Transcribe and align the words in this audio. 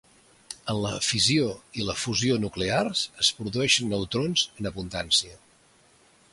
En 0.73 0.77
la 0.85 0.93
fissió 1.07 1.49
i 1.81 1.85
la 1.89 1.95
fusió 2.05 2.39
nuclears 2.47 3.05
es 3.25 3.31
produeixen 3.41 3.95
neutrons 3.95 4.47
en 4.63 4.71
abundància. 4.71 5.39